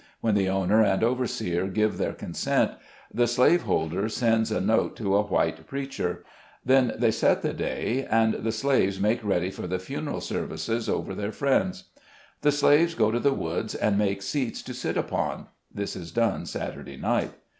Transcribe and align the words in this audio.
When 0.19 0.33
the 0.33 0.49
owner 0.49 0.81
and 0.81 1.03
overseer 1.03 1.67
give 1.67 1.99
their 1.99 2.13
consent, 2.13 2.71
the 3.13 3.27
slave 3.27 3.61
holder 3.61 4.09
sends 4.09 4.51
a 4.51 4.59
note 4.59 4.95
to 4.95 5.15
a 5.15 5.21
white 5.21 5.67
preacher; 5.67 6.23
then 6.65 6.93
they 6.97 7.11
set 7.11 7.43
the 7.43 7.53
day, 7.53 8.07
and 8.09 8.33
the 8.33 8.51
slaves 8.51 8.99
make 8.99 9.23
ready 9.23 9.51
for 9.51 9.67
the 9.67 9.77
funeral 9.77 10.19
services 10.21 10.89
over 10.89 11.13
their 11.13 11.31
friends. 11.31 11.91
The 12.41 12.51
slaves 12.51 12.95
go 12.95 13.11
to 13.11 13.19
the 13.19 13.31
woods, 13.31 13.75
and 13.75 13.95
make 13.95 14.23
seats 14.23 14.63
to 14.63 14.73
sit 14.73 14.97
upon 14.97 15.49
(this 15.71 15.95
is 15.95 16.11
done 16.11 16.47
Saturday 16.47 16.97
night). 16.97 17.33